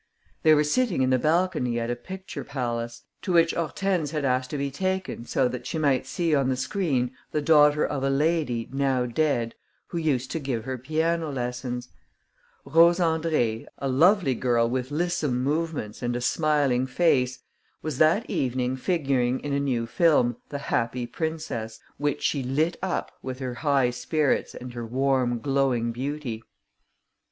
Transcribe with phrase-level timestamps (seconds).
[0.41, 4.49] They were sitting in the balcony at a picture palace, to which Hortense had asked
[4.49, 8.09] to be taken so that she might see on the screen the daughter of a
[8.09, 9.53] lady, now dead,
[9.89, 11.89] who used to give her piano lessons.
[12.65, 17.37] Rose Andrée, a lovely girl with lissome movements and a smiling face,
[17.83, 23.11] was that evening figuring in a new film, The Happy Princess, which she lit up
[23.21, 26.41] with her high spirits and her warm, glowing beauty.